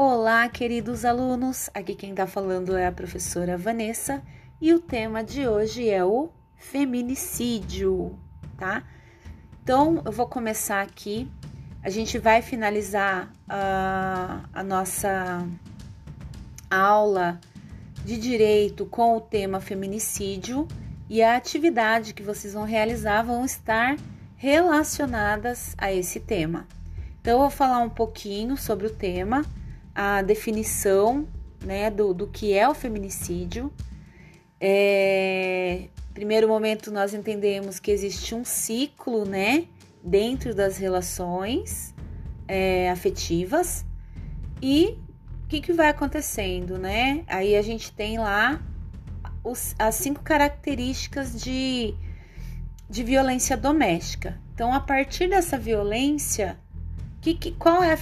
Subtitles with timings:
[0.00, 1.68] Olá, queridos alunos!
[1.74, 4.22] Aqui quem está falando é a professora Vanessa
[4.60, 8.16] e o tema de hoje é o feminicídio,
[8.56, 8.84] tá?
[9.60, 11.28] Então, eu vou começar aqui.
[11.82, 15.44] A gente vai finalizar a, a nossa
[16.70, 17.40] aula
[18.04, 20.68] de direito com o tema feminicídio
[21.10, 23.96] e a atividade que vocês vão realizar vão estar
[24.36, 26.68] relacionadas a esse tema.
[27.20, 29.44] Então, eu vou falar um pouquinho sobre o tema,
[30.00, 31.26] a definição
[31.60, 33.72] né, do, do que é o feminicídio.
[34.60, 39.66] É, primeiro momento, nós entendemos que existe um ciclo né,
[40.00, 41.92] dentro das relações
[42.46, 43.84] é, afetivas
[44.62, 44.96] e
[45.42, 47.24] o que, que vai acontecendo, né?
[47.26, 48.62] Aí a gente tem lá
[49.42, 51.92] os, as cinco características de,
[52.88, 54.40] de violência doméstica.
[54.54, 56.56] Então, a partir dessa violência,
[57.20, 57.98] que, que, qual é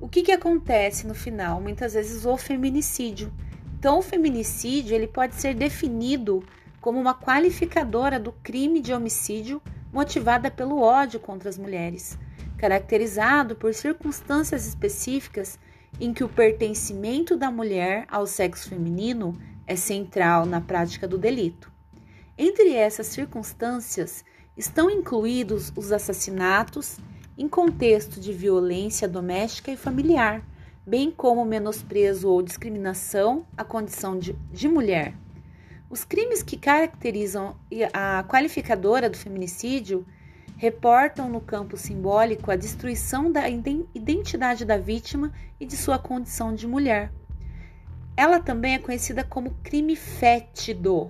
[0.00, 1.60] o que, que acontece no final?
[1.60, 3.32] Muitas vezes o feminicídio.
[3.78, 6.44] Então, o feminicídio ele pode ser definido
[6.80, 9.60] como uma qualificadora do crime de homicídio
[9.92, 12.16] motivada pelo ódio contra as mulheres,
[12.56, 15.58] caracterizado por circunstâncias específicas
[16.00, 21.72] em que o pertencimento da mulher ao sexo feminino é central na prática do delito.
[22.36, 24.24] Entre essas circunstâncias
[24.56, 26.98] estão incluídos os assassinatos
[27.38, 30.42] em contexto de violência doméstica e familiar,
[30.84, 35.14] bem como menosprezo ou discriminação à condição de, de mulher.
[35.88, 37.56] Os crimes que caracterizam
[37.94, 40.04] a qualificadora do feminicídio
[40.56, 46.66] reportam no campo simbólico a destruição da identidade da vítima e de sua condição de
[46.66, 47.12] mulher.
[48.16, 51.08] Ela também é conhecida como crime fétido.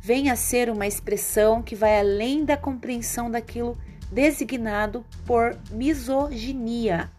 [0.00, 3.78] Vem a ser uma expressão que vai além da compreensão daquilo
[4.10, 7.10] designado por misoginia,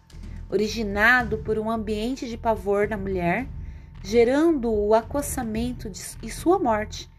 [0.50, 3.48] originado por um ambiente de pavor na mulher,
[4.04, 7.10] gerando o acossamento de, e sua morte.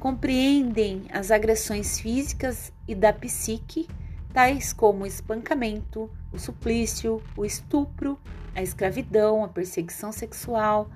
[0.00, 3.88] Compreendem as agressões físicas e da psique,
[4.32, 8.18] tais como o espancamento, o suplício, o estupro,
[8.54, 10.90] a escravidão, a perseguição sexual,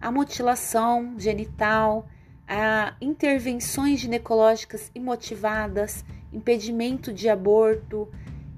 [0.00, 2.08] a mutilação genital,
[2.46, 8.08] a intervenções ginecológicas imotivadas, impedimento de aborto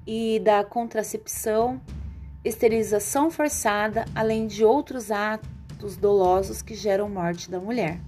[0.05, 1.81] e da contracepção,
[2.43, 7.99] esterilização forçada, além de outros atos dolosos que geram morte da mulher.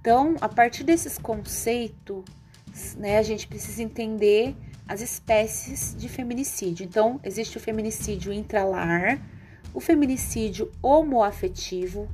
[0.00, 2.24] Então, a partir desses conceitos,
[2.96, 4.54] né, a gente precisa entender
[4.86, 6.84] as espécies de feminicídio.
[6.84, 9.20] Então, existe o feminicídio intralar,
[9.74, 12.08] o feminicídio homoafetivo,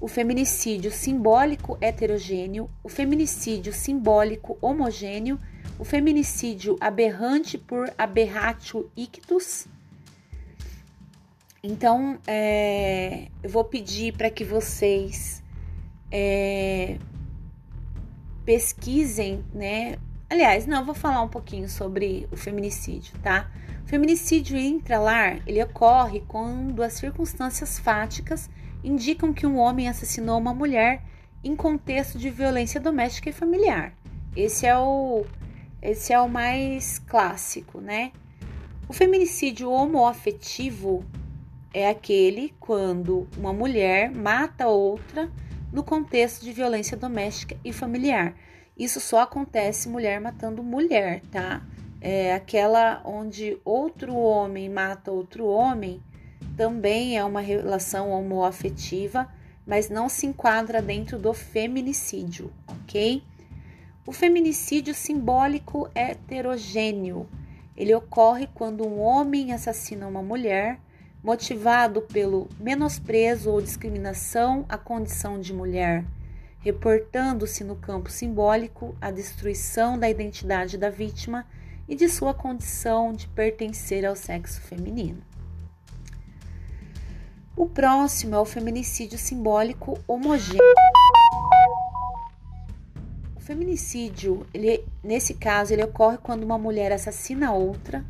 [0.00, 5.38] o feminicídio simbólico heterogêneo, o feminicídio simbólico homogêneo
[5.78, 9.66] o feminicídio aberrante por aberratio ictus.
[11.62, 15.42] Então, é, eu vou pedir para que vocês
[16.10, 16.98] é,
[18.44, 19.98] pesquisem, né?
[20.30, 23.50] Aliás, não, eu vou falar um pouquinho sobre o feminicídio, tá?
[23.84, 28.50] O feminicídio intralar, ele ocorre quando as circunstâncias fáticas
[28.84, 31.02] indicam que um homem assassinou uma mulher
[31.42, 33.92] em contexto de violência doméstica e familiar.
[34.36, 35.24] Esse é o
[35.80, 38.12] esse é o mais clássico, né?
[38.88, 41.04] O feminicídio homoafetivo
[41.72, 45.30] é aquele quando uma mulher mata outra
[45.72, 48.34] no contexto de violência doméstica e familiar.
[48.76, 51.62] Isso só acontece mulher matando mulher, tá?
[52.00, 56.00] É aquela onde outro homem mata outro homem
[56.56, 59.28] também é uma relação homoafetiva,
[59.64, 63.22] mas não se enquadra dentro do feminicídio, ok?
[64.08, 67.28] O feminicídio simbólico é heterogêneo.
[67.76, 70.80] Ele ocorre quando um homem assassina uma mulher,
[71.22, 76.06] motivado pelo menosprezo ou discriminação à condição de mulher,
[76.60, 81.46] reportando-se no campo simbólico a destruição da identidade da vítima
[81.86, 85.22] e de sua condição de pertencer ao sexo feminino.
[87.54, 90.64] O próximo é o feminicídio simbólico homogêneo
[93.48, 98.04] feminicídio, ele, nesse caso, ele ocorre quando uma mulher assassina outra,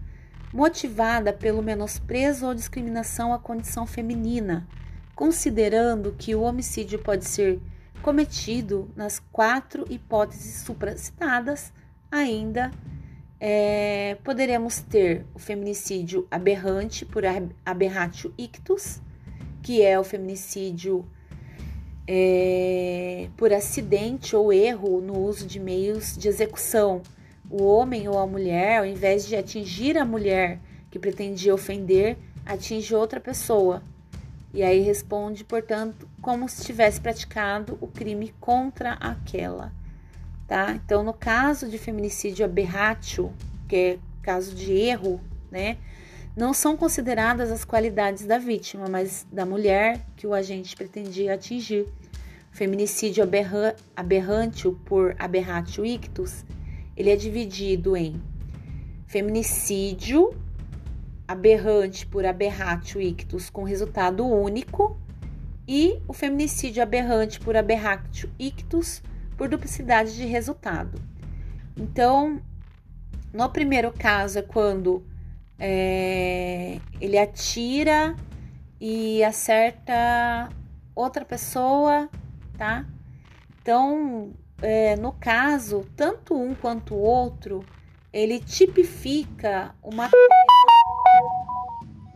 [0.52, 4.67] motivada pelo menosprezo ou discriminação à condição feminina,
[5.14, 7.61] considerando que o homicídio pode ser
[8.02, 11.73] cometido nas quatro hipóteses supracitadas,
[12.11, 12.73] ainda
[13.38, 17.23] é, poderemos ter o feminicídio aberrante por
[17.64, 19.00] aberratio ictus,
[19.62, 21.08] que é o feminicídio
[22.10, 27.02] é, por acidente ou erro no uso de meios de execução.
[27.50, 30.58] O homem ou a mulher, ao invés de atingir a mulher
[30.90, 32.16] que pretendia ofender,
[32.46, 33.82] atinge outra pessoa.
[34.55, 39.70] E aí responde, portanto, como se tivesse praticado o crime contra aquela,
[40.46, 40.72] tá?
[40.72, 43.31] Então, no caso de feminicídio aberratio,
[43.69, 45.20] que é caso de erro,
[45.50, 45.76] né?
[46.34, 51.87] Não são consideradas as qualidades da vítima, mas da mulher que o agente pretendia atingir.
[52.58, 56.44] Feminicídio aberra, aberrante por aberratio ictus,
[56.96, 58.20] ele é dividido em
[59.06, 60.34] feminicídio
[61.28, 65.00] aberrante por aberratio ictus com resultado único
[65.69, 69.05] e o feminicídio aberrante por aberratio ictus
[69.37, 71.00] por duplicidade de resultado.
[71.76, 72.43] Então,
[73.32, 75.06] no primeiro caso é quando
[75.56, 78.16] é, ele atira
[78.81, 80.49] e acerta
[80.93, 82.10] outra pessoa,
[82.58, 82.84] tá?
[83.62, 87.64] Então, é, no caso, tanto um quanto o outro,
[88.12, 90.10] ele tipifica uma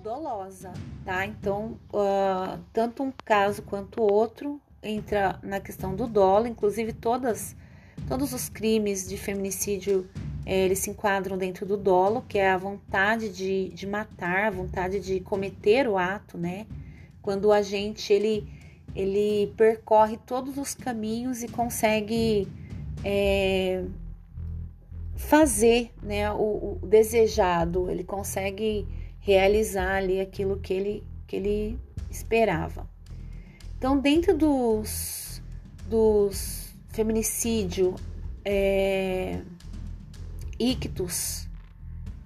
[0.03, 0.73] dolosa,
[1.05, 1.25] tá?
[1.25, 7.57] Então, uh, tanto um caso quanto o outro entra na questão do dolo, inclusive todas,
[8.09, 10.11] todos os crimes de feminicídio
[10.45, 14.51] é, eles se enquadram dentro do dolo, que é a vontade de, de matar, a
[14.51, 16.67] vontade de cometer o ato, né?
[17.21, 18.49] Quando o agente ele,
[18.95, 22.47] ele percorre todos os caminhos e consegue
[23.05, 23.85] é,
[25.17, 28.87] fazer né, o, o, desejado, ele consegue
[29.21, 31.79] realizar ali aquilo que ele, que ele
[32.11, 32.89] esperava.
[33.79, 35.43] Então, dentro dos,
[35.87, 37.95] dos feminicídio
[38.45, 39.41] é,
[40.59, 41.49] ictus,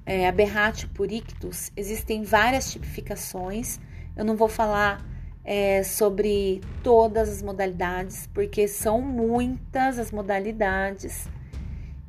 [0.04, 3.78] é, aberratio por ictus, existem várias tipificações.
[4.16, 5.04] Eu não vou falar
[5.46, 11.28] é, sobre todas as modalidades, porque são muitas as modalidades.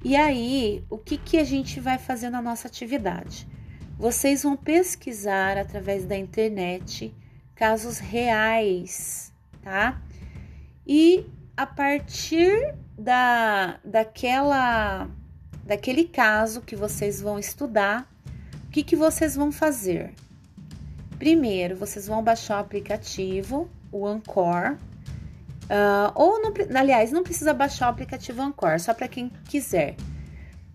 [0.04, 3.48] E aí, o que, que a gente vai fazer na nossa atividade?
[3.95, 7.13] Vocês vão pesquisar através da internet
[7.54, 9.31] casos reais,
[9.62, 10.01] tá?
[10.86, 11.24] E
[11.56, 15.10] a partir da, daquela
[15.63, 18.10] daquele caso que vocês vão estudar,
[18.68, 20.13] o que, que vocês vão fazer?
[21.18, 24.78] Primeiro, vocês vão baixar o aplicativo, o Ancor,
[25.64, 29.96] uh, ou, não, aliás, não precisa baixar o aplicativo Ancor, só para quem quiser.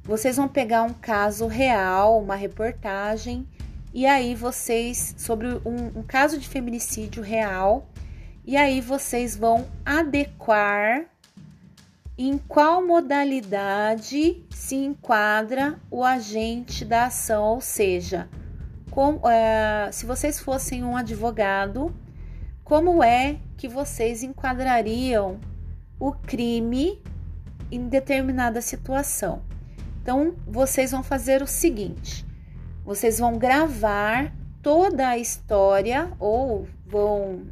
[0.03, 3.47] Vocês vão pegar um caso real, uma reportagem,
[3.95, 7.87] e aí vocês, sobre um, um caso de feminicídio real,
[8.45, 11.05] e aí vocês vão adequar
[12.19, 18.29] em qual modalidade se enquadra o agente da ação, ou seja,
[18.93, 21.95] com, é, se vocês fossem um advogado,
[22.63, 25.41] como é que vocês enquadrariam
[25.99, 27.03] o crime
[27.71, 29.43] em determinada situação?
[30.03, 32.27] Então, vocês vão fazer o seguinte:
[32.85, 34.31] vocês vão gravar
[34.63, 37.47] toda a história ou vão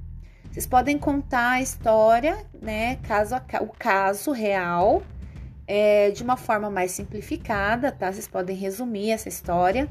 [0.51, 5.01] vocês podem contar a história, né, caso o caso real,
[5.67, 8.13] é, de uma forma mais simplificada, tá?
[8.13, 9.89] Vocês podem resumir essa história.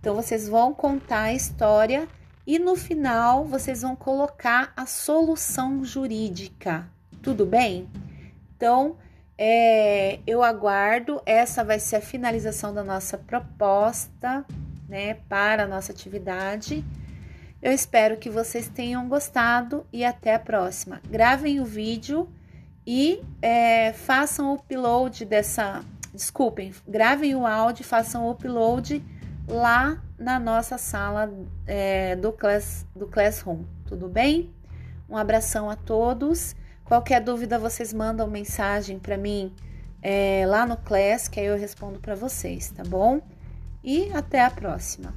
[0.00, 2.08] Então, vocês vão contar a história
[2.46, 6.88] e no final vocês vão colocar a solução jurídica.
[7.22, 7.86] Tudo bem?
[8.56, 8.96] Então,
[9.36, 11.20] é, eu aguardo.
[11.26, 14.44] Essa vai ser a finalização da nossa proposta,
[14.88, 16.84] né, para a nossa atividade.
[17.62, 21.00] Eu espero que vocês tenham gostado e até a próxima.
[21.10, 22.26] Gravem o vídeo
[22.86, 25.84] e é, façam o upload dessa.
[26.12, 29.02] Desculpem, gravem o áudio façam o upload
[29.50, 31.32] lá na nossa sala
[31.66, 33.64] é, do, class, do Classroom.
[33.86, 34.54] Tudo bem?
[35.08, 36.54] Um abração a todos.
[36.84, 39.54] Qualquer dúvida, vocês mandam mensagem para mim
[40.02, 43.20] é, lá no Class, que aí eu respondo para vocês, tá bom?
[43.82, 45.14] E até a próxima.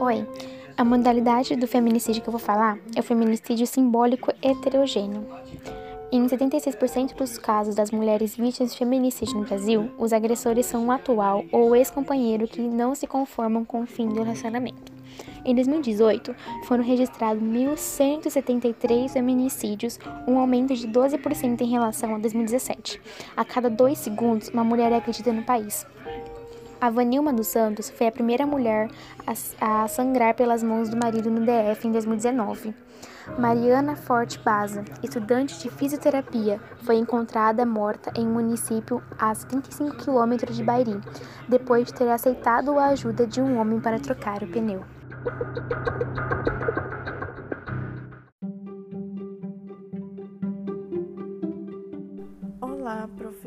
[0.00, 0.26] Oi,
[0.76, 5.26] a modalidade do feminicídio que eu vou falar é o feminicídio simbólico heterogêneo.
[6.10, 10.92] Em 76% dos casos das mulheres vítimas de feminicídio no Brasil, os agressores são um
[10.92, 14.92] atual ou ex-companheiro que não se conformam com o fim do relacionamento.
[15.44, 23.00] Em 2018, foram registrados 1.173 feminicídios, um aumento de 12% em relação a 2017.
[23.36, 25.86] A cada dois segundos, uma mulher é agredida no país.
[26.82, 28.90] A Vanilma dos Santos foi a primeira mulher
[29.24, 32.74] a, a sangrar pelas mãos do marido no DF em 2019.
[33.38, 40.56] Mariana Forte Baza, estudante de fisioterapia, foi encontrada morta em um município a 75 quilômetros
[40.56, 41.00] de Bairi,
[41.48, 44.82] depois de ter aceitado a ajuda de um homem para trocar o pneu.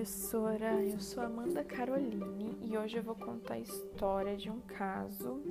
[0.06, 0.84] Professora.
[0.84, 5.42] Eu sou Amanda Caroline e hoje eu vou contar a história de um caso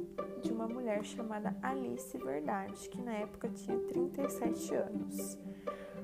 [0.44, 5.36] de uma mulher chamada Alice Verdade, que na época tinha 37 anos.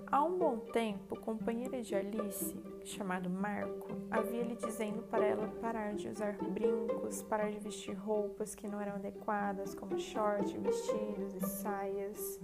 [0.05, 5.47] Há um bom tempo, o companheiro de Alice, chamado Marco, havia lhe dizendo para ela
[5.61, 11.37] parar de usar brincos, parar de vestir roupas que não eram adequadas, como short, vestidos
[11.37, 12.41] e saias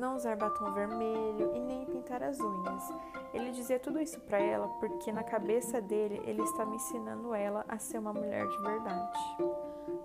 [0.00, 2.92] não usar batom vermelho e nem pintar as unhas.
[3.34, 7.78] Ele dizia tudo isso para ela porque na cabeça dele ele estava ensinando ela a
[7.78, 9.18] ser uma mulher de verdade.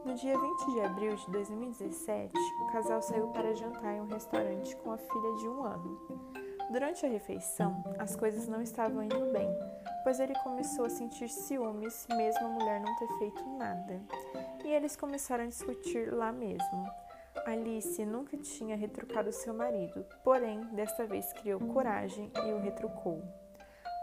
[0.03, 4.75] No dia 20 de abril de 2017, o casal saiu para jantar em um restaurante
[4.77, 5.99] com a filha de um ano.
[6.69, 9.47] Durante a refeição, as coisas não estavam indo bem,
[10.03, 14.01] pois ele começou a sentir ciúmes, mesmo a mulher não ter feito nada.
[14.63, 17.04] E eles começaram a discutir lá mesmo.
[17.45, 23.21] Alice nunca tinha retrucado seu marido, porém, desta vez criou coragem e o retrucou.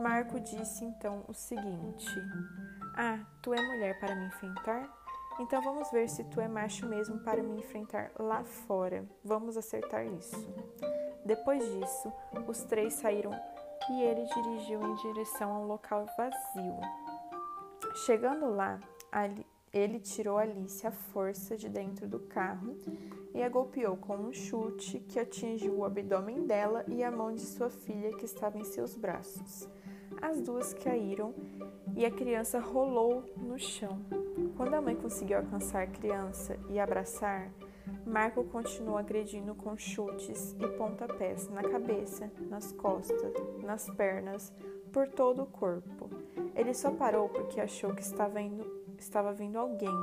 [0.01, 2.11] Marco disse então o seguinte:
[2.97, 4.89] Ah, tu é mulher para me enfrentar?
[5.41, 9.05] Então vamos ver se tu é macho mesmo para me enfrentar lá fora.
[9.25, 10.37] Vamos acertar isso.
[11.25, 12.13] Depois disso,
[12.47, 13.33] os três saíram
[13.91, 16.81] e ele dirigiu em direção a um local vazio.
[18.07, 18.79] Chegando lá,
[19.73, 22.77] ele tirou Alice à força de dentro do carro
[23.35, 27.41] e a golpeou com um chute que atingiu o abdômen dela e a mão de
[27.41, 29.67] sua filha que estava em seus braços.
[30.21, 31.35] As duas caíram
[31.97, 33.99] e a criança rolou no chão.
[34.57, 37.51] Quando a mãe conseguiu alcançar a criança e abraçar,
[38.07, 44.53] Marco continuou agredindo com chutes e pontapés na cabeça, nas costas, nas pernas,
[44.93, 46.11] por todo o corpo.
[46.55, 49.95] Ele só parou porque achou que estava, indo, estava vindo alguém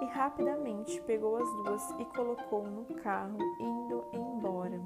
[0.00, 4.80] e rapidamente pegou as duas e colocou no carro, indo embora.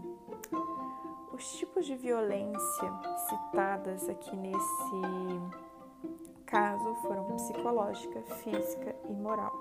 [1.32, 2.92] Os tipos de violência
[3.28, 4.60] citadas aqui nesse
[6.44, 9.52] caso foram psicológica, física e moral.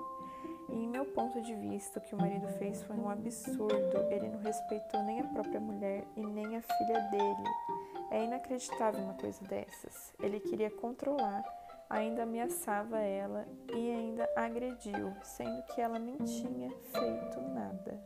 [0.68, 3.96] E em meu ponto de vista, o que o marido fez foi um absurdo.
[4.10, 7.44] Ele não respeitou nem a própria mulher e nem a filha dele.
[8.10, 10.12] É inacreditável uma coisa dessas.
[10.20, 11.44] Ele queria controlar
[11.90, 13.44] ainda ameaçava ela
[13.74, 18.00] e ainda agrediu, sendo que ela nem tinha feito nada.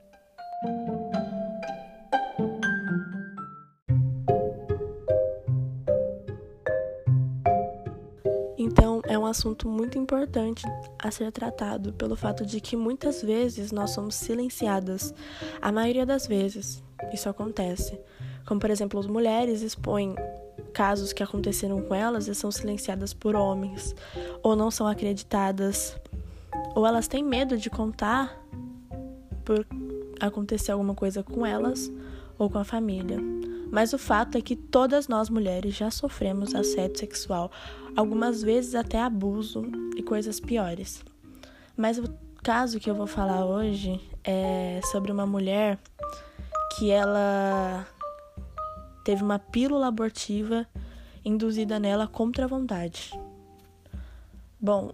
[8.56, 10.64] Então, é um assunto muito importante
[10.98, 15.12] a ser tratado pelo fato de que muitas vezes nós somos silenciadas.
[15.60, 18.00] A maioria das vezes isso acontece.
[18.46, 20.14] Como, por exemplo, as mulheres expõem
[20.74, 23.94] casos que aconteceram com elas e são silenciadas por homens,
[24.42, 25.96] ou não são acreditadas,
[26.74, 28.36] ou elas têm medo de contar
[29.44, 29.64] por
[30.20, 31.90] acontecer alguma coisa com elas
[32.36, 33.18] ou com a família.
[33.70, 37.50] Mas o fato é que todas nós mulheres já sofremos assédio sexual,
[37.96, 39.62] algumas vezes até abuso
[39.96, 41.04] e coisas piores.
[41.76, 42.04] Mas o
[42.42, 45.78] caso que eu vou falar hoje é sobre uma mulher
[46.76, 47.86] que ela
[49.04, 50.66] teve uma pílula abortiva
[51.24, 53.12] induzida nela contra a vontade.
[54.58, 54.92] Bom,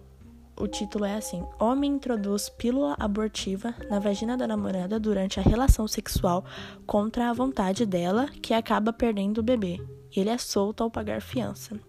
[0.57, 5.87] o título é assim: Homem introduz pílula abortiva na vagina da namorada durante a relação
[5.87, 6.43] sexual
[6.85, 9.81] contra a vontade dela, que acaba perdendo o bebê.
[10.15, 11.79] Ele é solto ao pagar fiança.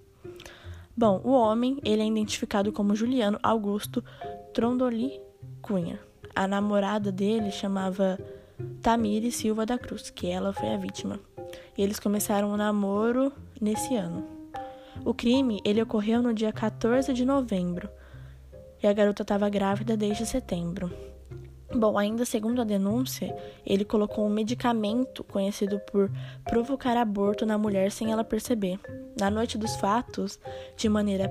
[0.97, 4.05] Bom, o homem, ele é identificado como Juliano Augusto
[4.55, 5.21] Trondoli
[5.61, 5.99] Cunha.
[6.35, 8.19] A namorada dele chamava
[8.81, 11.19] Tamiri Silva da Cruz, que ela foi a vítima
[11.76, 14.25] e eles começaram o um namoro nesse ano.
[15.05, 17.88] O crime ele ocorreu no dia 14 de novembro
[18.83, 20.93] e a garota estava grávida desde setembro.
[21.75, 26.11] Bom, ainda segundo a denúncia, ele colocou um medicamento conhecido por
[26.45, 28.79] provocar aborto na mulher sem ela perceber.
[29.19, 30.38] Na noite dos fatos,
[30.76, 31.29] de maneira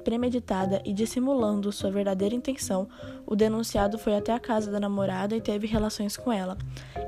[0.00, 2.88] premeditada e dissimulando sua verdadeira intenção,
[3.26, 6.56] o denunciado foi até a casa da namorada e teve relações com ela.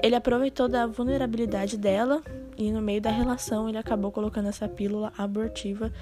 [0.02, 2.22] Ele aproveitou da vulnerabilidade dela
[2.56, 5.92] e, no meio da relação, ele acabou colocando essa pílula abortiva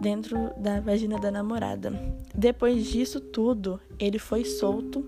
[0.00, 1.92] dentro da vagina da namorada.
[2.34, 5.06] Depois disso tudo, ele foi solto,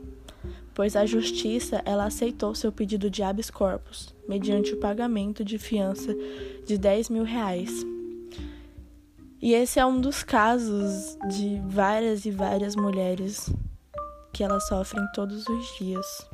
[0.75, 6.15] pois a justiça ela aceitou seu pedido de habeas corpus, mediante o pagamento de fiança
[6.65, 7.85] de 10 mil reais.
[9.41, 13.53] E esse é um dos casos de várias e várias mulheres
[14.33, 16.29] que elas sofrem todos os dias.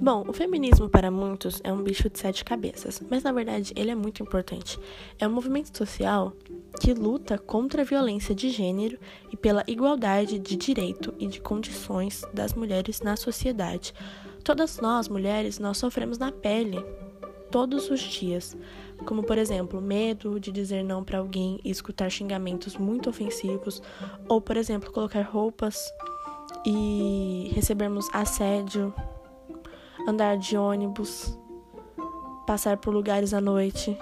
[0.00, 3.92] Bom, o feminismo para muitos é um bicho de sete cabeças, mas na verdade ele
[3.92, 4.76] é muito importante.
[5.16, 6.32] É um movimento social
[6.80, 8.98] que luta contra a violência de gênero
[9.30, 13.94] e pela igualdade de direito e de condições das mulheres na sociedade.
[14.44, 16.84] Todas nós, mulheres, nós sofremos na pele
[17.50, 18.56] todos os dias,
[19.04, 23.82] como por exemplo, medo de dizer não para alguém e escutar xingamentos muito ofensivos,
[24.28, 25.76] ou por exemplo, colocar roupas
[26.66, 28.92] e recebermos assédio,
[30.08, 31.38] andar de ônibus,
[32.46, 33.96] passar por lugares à noite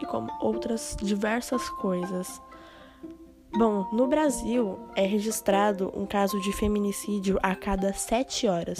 [0.00, 2.40] e como outras diversas coisas.
[3.56, 8.78] Bom, no Brasil é registrado um caso de feminicídio a cada sete horas.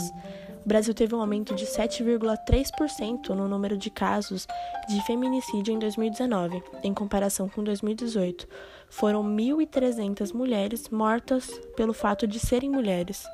[0.66, 4.48] O Brasil teve um aumento de 7,3% no número de casos
[4.88, 8.48] de feminicídio em 2019, em comparação com 2018.
[8.90, 13.24] Foram 1.300 mulheres mortas pelo fato de serem mulheres.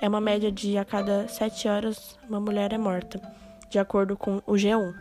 [0.00, 3.22] É uma média de a cada sete horas uma mulher é morta,
[3.70, 4.92] de acordo com o G1.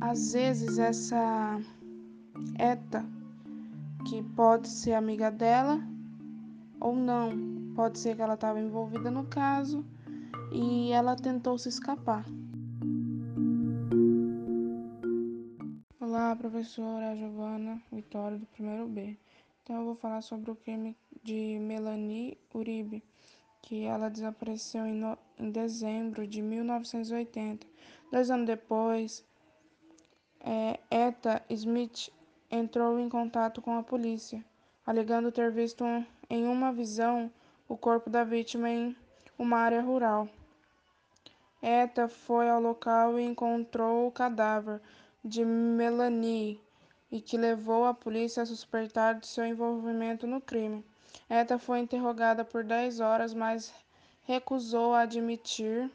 [0.00, 1.60] Às vezes essa
[2.58, 3.04] ETA,
[4.10, 5.80] que pode ser amiga dela
[6.80, 9.84] ou não, pode ser que ela estava envolvida no caso
[10.52, 12.26] e ela tentou se escapar.
[16.00, 19.16] Olá, professora Giovana Vitória do primeiro B.
[19.62, 23.04] Então eu vou falar sobre o crime de Melanie Uribe,
[23.62, 25.16] que ela desapareceu em, no...
[25.38, 27.64] em dezembro de 1980.
[28.10, 29.24] Dois anos depois,
[30.40, 32.10] é, Eta Smith
[32.50, 34.44] entrou em contato com a polícia,
[34.84, 35.84] alegando ter visto
[36.28, 37.30] em uma visão
[37.68, 38.96] o corpo da vítima em
[39.38, 40.28] uma área rural.
[41.62, 44.80] Eta foi ao local e encontrou o cadáver
[45.24, 46.60] de Melanie
[47.12, 50.84] e que levou a polícia a suspeitar de seu envolvimento no crime.
[51.28, 53.72] Eta foi interrogada por 10 horas, mas
[54.24, 55.90] recusou admitir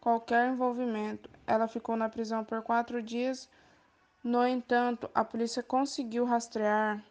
[0.00, 1.30] qualquer envolvimento.
[1.46, 3.48] Ela ficou na prisão por quatro dias
[4.28, 7.02] no entanto, a polícia conseguiu rastrear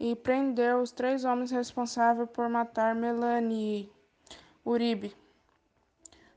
[0.00, 3.88] e prender os três homens responsáveis por matar Melanie
[4.64, 5.14] Uribe,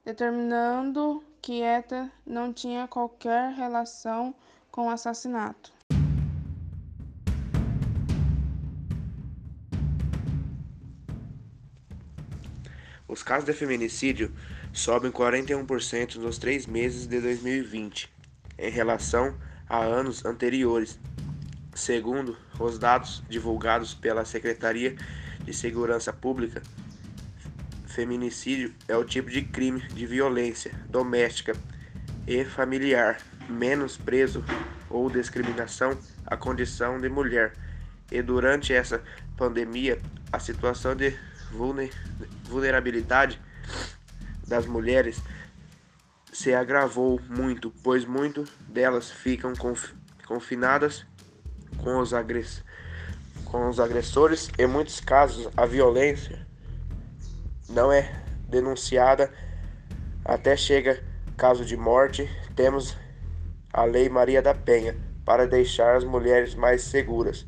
[0.06, 4.36] determinando que ETA não tinha qualquer relação
[4.70, 5.74] com o assassinato.
[13.08, 14.32] Os casos de feminicídio
[14.72, 18.14] sobem 41% nos três meses de 2020,
[18.60, 19.36] em relação
[19.70, 21.00] a anos anteriores.
[21.76, 24.96] Segundo os dados divulgados pela Secretaria
[25.46, 26.62] de Segurança Pública,
[27.86, 31.54] feminicídio é o tipo de crime de violência doméstica
[32.28, 34.44] e familiar menos preso
[34.90, 37.54] ou discriminação à condição de mulher.
[38.12, 39.02] E durante essa
[39.38, 40.00] pandemia,
[40.32, 41.16] a situação de
[42.44, 43.40] vulnerabilidade
[44.48, 45.22] das mulheres
[46.32, 49.94] se agravou muito, pois muito delas ficam conf
[50.26, 51.06] confinadas
[51.78, 52.12] com os,
[53.46, 54.50] com os agressores.
[54.60, 56.46] Em muitos casos, a violência
[57.68, 59.32] não é denunciada
[60.24, 61.04] até chega
[61.36, 62.30] caso de morte.
[62.56, 62.96] Temos
[63.74, 67.46] a Lei Maria da Penha para deixar as mulheres mais seguras.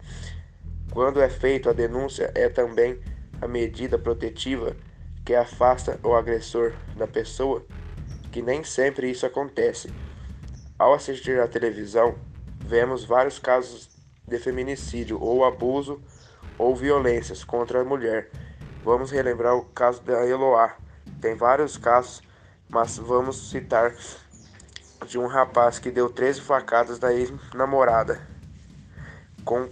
[0.91, 2.99] Quando é feita a denúncia, é também
[3.39, 4.75] a medida protetiva
[5.23, 7.65] que afasta o agressor da pessoa
[8.31, 9.91] que nem sempre isso acontece.
[10.79, 12.15] Ao assistir à televisão,
[12.65, 13.89] vemos vários casos
[14.27, 16.01] de feminicídio ou abuso
[16.57, 18.31] ou violências contra a mulher.
[18.83, 20.75] Vamos relembrar o caso da Eloá.
[21.19, 22.21] Tem vários casos,
[22.69, 23.93] mas vamos citar
[25.05, 28.21] de um rapaz que deu 13 facadas na ex-namorada,
[29.43, 29.69] com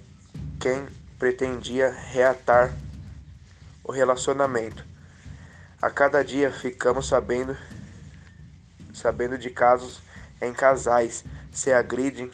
[0.60, 0.86] quem
[1.18, 2.74] pretendia reatar
[3.84, 4.86] o relacionamento.
[5.82, 7.56] A cada dia ficamos sabendo
[9.00, 10.02] sabendo de casos
[10.42, 12.30] em casais se agridem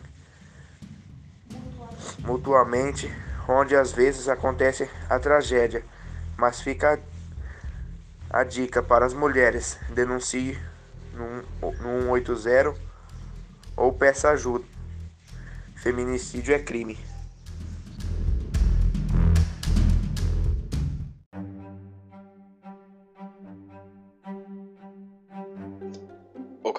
[2.20, 3.12] mutuamente,
[3.48, 5.84] onde às vezes acontece a tragédia,
[6.38, 7.00] mas fica
[8.30, 10.60] a dica para as mulheres: denuncie
[11.14, 11.44] no
[12.16, 12.74] 180
[13.78, 14.66] ou peça ajuda.
[15.76, 16.98] Feminicídio é crime.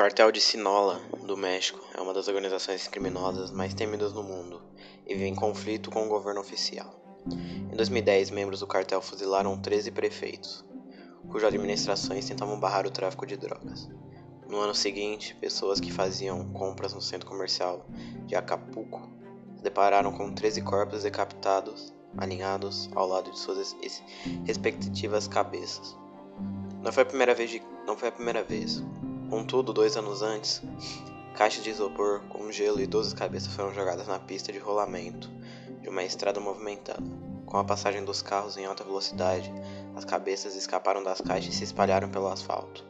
[0.06, 4.62] Cartel de Sinaloa, do México, é uma das organizações criminosas mais temidas no mundo
[5.04, 6.94] e vive em conflito com o governo oficial.
[7.28, 10.64] Em 2010, membros do cartel fuzilaram 13 prefeitos,
[11.28, 13.90] cujas administrações tentavam barrar o tráfico de drogas.
[14.48, 17.84] No ano seguinte, pessoas que faziam compras no centro comercial
[18.26, 19.10] de Acapulco
[19.56, 23.74] se depararam com 13 corpos decapitados, alinhados ao lado de suas
[24.44, 25.96] respectivas cabeças.
[26.80, 28.80] Não foi a primeira vez, de, não foi a primeira vez
[29.28, 30.62] Contudo, dois anos antes,
[31.34, 35.28] caixas de isopor com gelo e 12 cabeças foram jogadas na pista de rolamento
[35.82, 37.02] de uma estrada movimentada.
[37.44, 39.52] Com a passagem dos carros em alta velocidade,
[39.94, 42.84] as cabeças escaparam das caixas e se espalharam pelo asfalto.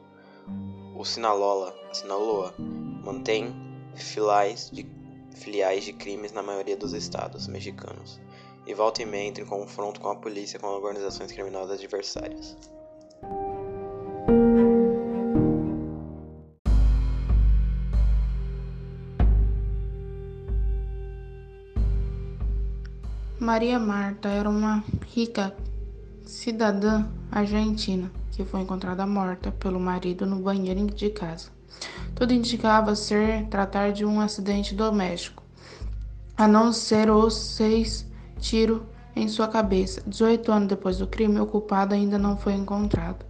[0.94, 3.54] O Sinaloa, Sinaloa mantém
[3.94, 4.86] filiais de,
[5.34, 8.20] filiais de crimes na maioria dos estados mexicanos
[8.66, 12.56] e volta e meia entra em confronto com a polícia com organizações criminosas adversárias.
[23.46, 24.82] Maria Marta era uma
[25.14, 25.54] rica
[26.24, 31.50] cidadã argentina que foi encontrada morta pelo marido no banheiro de casa.
[32.16, 35.44] Tudo indicava ser tratar de um acidente doméstico,
[36.36, 38.04] a não ser os seis
[38.40, 38.82] tiros
[39.14, 40.02] em sua cabeça.
[40.04, 43.24] 18 anos depois do crime, o culpado ainda não foi encontrado.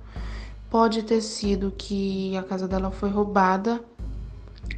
[0.70, 3.84] Pode ter sido que a casa dela foi roubada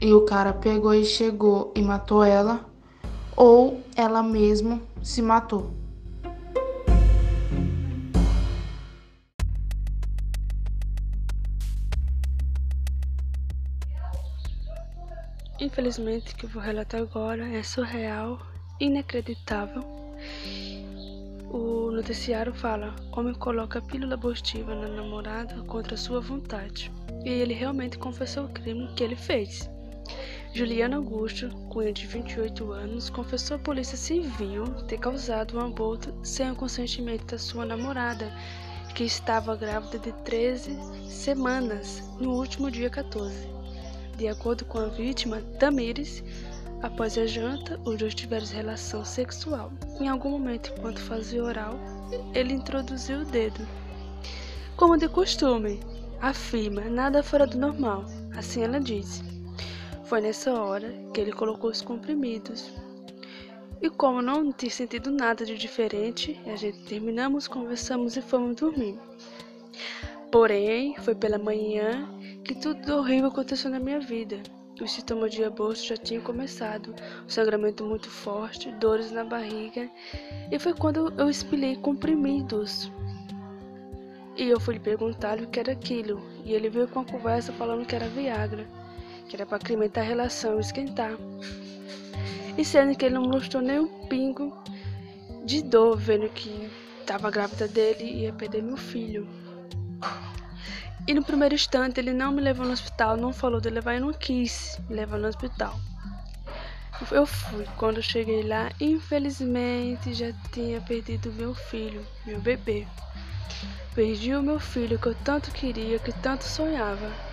[0.00, 2.66] e o cara pegou e chegou e matou ela,
[3.40, 5.70] ou ela mesma se matou.
[15.60, 18.40] Infelizmente, o que eu vou relatar agora é surreal,
[18.80, 19.84] inacreditável.
[21.50, 26.90] O noticiário fala: homem coloca pílula abortiva na namorada contra sua vontade.
[27.24, 29.70] E ele realmente confessou o crime que ele fez.
[30.54, 36.50] Juliana Augusto, cunha de 28 anos, confessou à polícia civil ter causado um aborto sem
[36.50, 38.32] o consentimento da sua namorada,
[38.94, 43.46] que estava grávida de 13 semanas no último dia 14.
[44.16, 46.24] De acordo com a vítima, Tamires,
[46.82, 49.70] após a janta, os dois tiveram relação sexual.
[50.00, 51.78] Em algum momento, enquanto fazia oral,
[52.34, 53.68] ele introduziu o dedo.
[54.76, 55.78] Como de costume,
[56.20, 59.37] afirma nada fora do normal, assim ela disse.
[60.08, 62.72] Foi nessa hora que ele colocou os comprimidos.
[63.82, 68.98] E como não tinha sentido nada de diferente, a gente terminamos, conversamos e fomos dormir.
[70.32, 72.08] Porém, foi pela manhã
[72.42, 74.40] que tudo horrível aconteceu na minha vida.
[74.80, 76.94] Os sintomas de aborto já tinham começado,
[77.26, 79.90] um sangramento muito forte, dores na barriga,
[80.50, 82.90] e foi quando eu espilhei comprimidos.
[84.38, 87.52] E eu fui lhe perguntar o que era aquilo, e ele veio com a conversa
[87.52, 88.66] falando que era Viagra,
[89.28, 91.12] que era para acrementar a relação esquentar.
[92.56, 94.56] E sendo que ele não mostrou nem um pingo
[95.44, 96.68] de dor, vendo que
[97.00, 99.28] estava grávida dele e ia perder meu filho.
[101.06, 104.00] E no primeiro instante ele não me levou no hospital, não falou de levar e
[104.00, 105.78] não quis me levar no hospital.
[107.10, 107.64] Eu fui.
[107.76, 112.86] Quando eu cheguei lá, infelizmente já tinha perdido meu filho, meu bebê.
[113.94, 117.27] Perdi o meu filho que eu tanto queria, que tanto sonhava.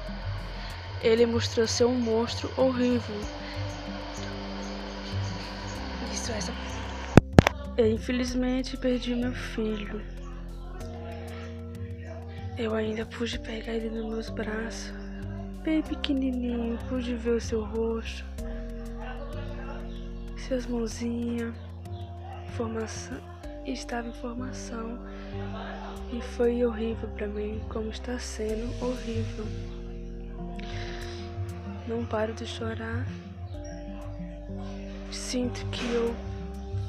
[1.01, 3.15] Ele mostrou ser um monstro horrível.
[6.11, 6.51] Isso, essa.
[7.77, 10.01] Eu, infelizmente perdi meu filho.
[12.57, 14.93] Eu ainda pude pegar ele nos meus braços,
[15.61, 18.23] bem pequenininho, pude ver o seu rosto,
[20.47, 21.53] suas mãozinhas,
[22.55, 23.17] formação,
[23.65, 24.97] estava em formação
[26.13, 29.45] e foi horrível para mim, como está sendo horrível.
[31.87, 33.05] Não paro de chorar.
[35.11, 36.15] Sinto que eu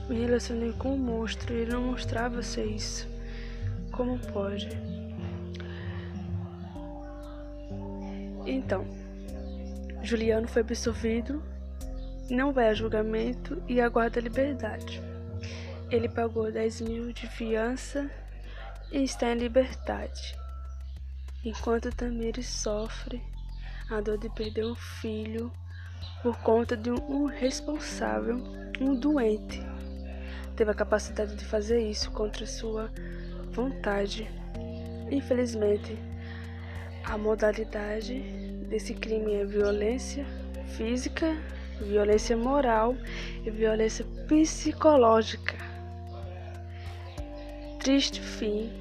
[0.09, 3.09] me relacionei com um monstro e ele não mostrava ser isso.
[3.92, 4.68] Como pode?
[8.46, 8.87] Então,
[10.02, 11.42] Juliano foi absolvido,
[12.31, 15.02] não vai a julgamento e aguarda liberdade.
[15.90, 18.11] Ele pagou 10 mil de fiança
[18.92, 20.37] e está em liberdade.
[21.44, 23.22] Enquanto Tamires sofre
[23.88, 25.53] a dor de perder um filho
[26.22, 28.42] por conta de um responsável,
[28.81, 29.62] um doente,
[30.57, 32.90] teve a capacidade de fazer isso contra sua
[33.53, 34.29] vontade.
[35.11, 35.96] Infelizmente,
[37.05, 38.20] a modalidade
[38.68, 40.27] desse crime é violência
[40.77, 41.37] física,
[41.81, 42.96] violência moral
[43.44, 45.57] e violência psicológica.
[47.79, 48.72] Triste fim.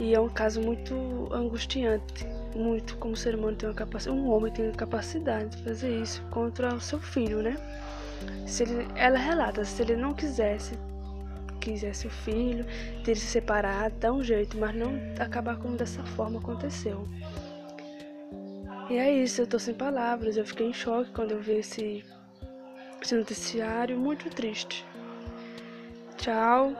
[0.00, 4.52] E é um caso muito angustiante, muito como ser humano tem uma capacidade, um homem
[4.52, 7.56] tem a capacidade de fazer isso contra o seu filho, né?
[8.46, 10.78] Se ele, ela relata, se ele não quisesse
[11.60, 12.66] quisesse o filho,
[13.04, 17.08] ter se separado, dar um jeito, mas não acabar como dessa forma aconteceu.
[18.90, 22.04] E é isso, eu tô sem palavras, eu fiquei em choque quando eu vi esse,
[23.00, 24.84] esse noticiário, muito triste.
[26.18, 26.74] Tchau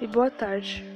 [0.00, 0.95] e boa tarde.